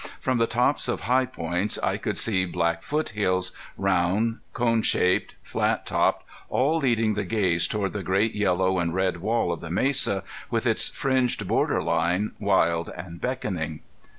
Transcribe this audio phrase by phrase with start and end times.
[0.19, 5.85] From the tops of high points I could see black foothills, round, cone shaped, flat
[5.85, 10.23] topped, all leading the gaze toward the great yellow and red wall of the mesa,
[10.49, 13.81] with its fringed borderline, wild and beckoning.